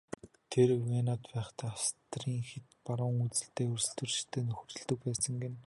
[0.51, 5.57] Тэр Венад байхдаа Австрийн хэт барууны үзэлтэй улстөрчтэй нөхөрлөдөг байсан гэнэ.